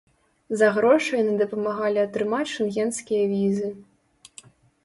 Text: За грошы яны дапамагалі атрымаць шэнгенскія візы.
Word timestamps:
За 0.59 0.69
грошы 0.77 1.11
яны 1.23 1.35
дапамагалі 1.41 1.99
атрымаць 2.07 2.49
шэнгенскія 2.57 3.23
візы. 3.35 3.69